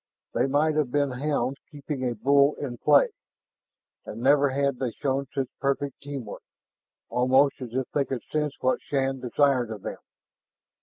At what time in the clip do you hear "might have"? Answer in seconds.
0.47-0.89